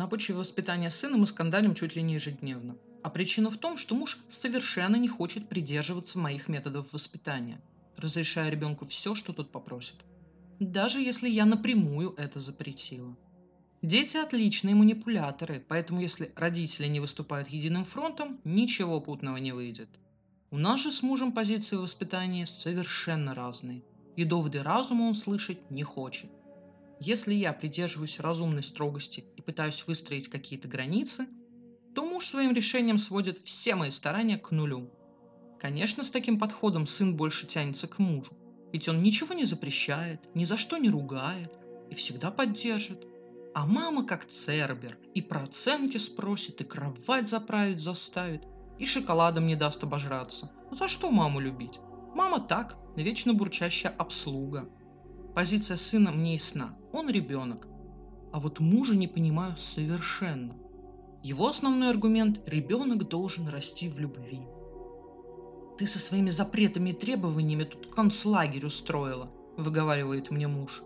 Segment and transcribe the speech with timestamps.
[0.00, 2.74] На почве воспитания сына мы скандалим чуть ли не ежедневно.
[3.02, 7.60] А причина в том, что муж совершенно не хочет придерживаться моих методов воспитания,
[7.98, 9.96] разрешая ребенку все, что тот попросит.
[10.58, 13.14] Даже если я напрямую это запретила.
[13.82, 19.90] Дети отличные манипуляторы, поэтому если родители не выступают единым фронтом, ничего путного не выйдет.
[20.50, 23.82] У нас же с мужем позиции воспитания совершенно разные,
[24.16, 26.30] и доводы разума он слышать не хочет.
[27.02, 31.26] Если я придерживаюсь разумной строгости и пытаюсь выстроить какие-то границы,
[31.94, 34.90] то муж своим решением сводит все мои старания к нулю.
[35.58, 38.32] Конечно, с таким подходом сын больше тянется к мужу,
[38.70, 41.50] ведь он ничего не запрещает, ни за что не ругает
[41.90, 43.06] и всегда поддержит.
[43.54, 48.42] А мама как цербер, и про оценки спросит, и кровать заправить заставит,
[48.78, 50.52] и шоколадом не даст обожраться.
[50.70, 51.80] За что маму любить?
[52.14, 54.68] Мама так, вечно бурчащая обслуга.
[55.40, 57.66] Позиция сына мне ясна, он ребенок.
[58.30, 60.54] А вот мужа не понимаю совершенно.
[61.22, 64.40] Его основной аргумент– ребенок должен расти в любви.
[65.78, 70.82] Ты со своими запретами и требованиями тут концлагерь устроила, выговаривает мне муж.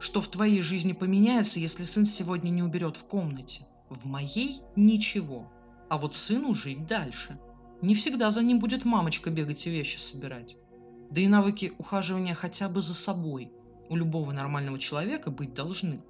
[0.00, 3.68] Что в твоей жизни поменяется, если сын сегодня не уберет в комнате?
[3.88, 5.48] В моей– ничего.
[5.88, 7.38] А вот сыну жить дальше.
[7.82, 10.56] Не всегда за ним будет мамочка бегать и вещи собирать.
[11.12, 13.52] Да и навыки ухаживания хотя бы за собой
[13.88, 16.00] у любого нормального человека быть должны.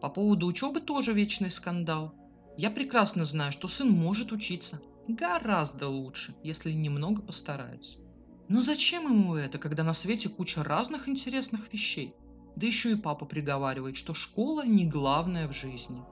[0.00, 2.14] По поводу учебы тоже вечный скандал.
[2.56, 8.00] Я прекрасно знаю, что сын может учиться гораздо лучше, если немного постарается.
[8.48, 12.14] Но зачем ему это, когда на свете куча разных интересных вещей?
[12.56, 16.02] Да еще и папа приговаривает, что школа не главное в жизни.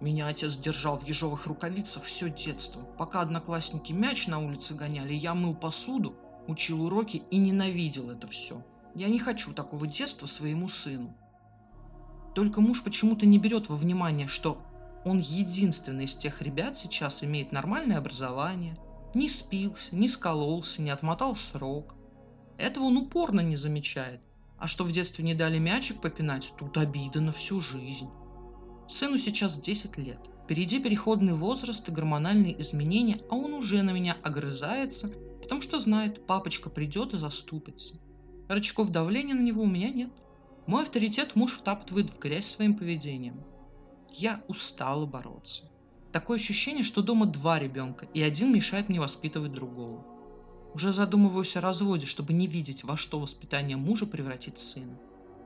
[0.00, 2.82] Меня отец держал в ежовых рукавицах все детство.
[2.98, 6.14] Пока одноклассники мяч на улице гоняли, я мыл посуду,
[6.46, 8.64] учил уроки и ненавидел это все.
[8.94, 11.16] Я не хочу такого детства своему сыну.
[12.34, 14.62] Только муж почему-то не берет во внимание, что
[15.04, 18.76] он единственный из тех ребят сейчас имеет нормальное образование,
[19.14, 21.94] не спился, не скололся, не отмотал срок.
[22.58, 24.20] Этого он упорно не замечает.
[24.58, 28.08] А что в детстве не дали мячик попинать, тут обида на всю жизнь.
[28.88, 30.18] Сыну сейчас 10 лет.
[30.44, 36.26] Впереди переходный возраст и гормональные изменения, а он уже на меня огрызается, потому что знает,
[36.26, 37.96] папочка придет и заступится.
[38.48, 40.10] Рычагов давления на него у меня нет.
[40.66, 43.42] Мой авторитет муж втаптывает в грязь своим поведением.
[44.10, 45.64] Я устала бороться.
[46.12, 50.04] Такое ощущение, что дома два ребенка, и один мешает мне воспитывать другого.
[50.74, 54.98] Уже задумываюсь о разводе, чтобы не видеть, во что воспитание мужа превратит сына.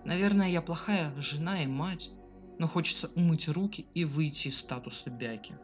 [0.05, 2.11] Наверное, я плохая жена и мать,
[2.59, 5.55] но хочется умыть руки и выйти из статуса бяки.